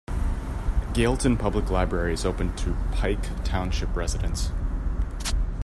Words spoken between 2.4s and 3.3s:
to Pike